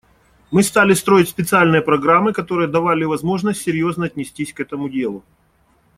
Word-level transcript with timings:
Мы 0.49 0.63
стали 0.63 0.95
строить 0.95 1.29
специальные 1.29 1.83
программы, 1.83 2.33
которые 2.33 2.67
давали 2.67 3.03
возможность 3.03 3.61
серьезно 3.61 4.07
отнестись 4.07 4.51
к 4.51 4.59
этому 4.59 4.89
делу. 4.89 5.23